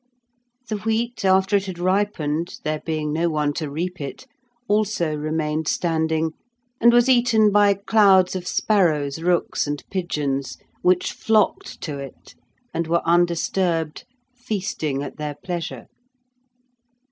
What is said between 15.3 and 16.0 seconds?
pleasure.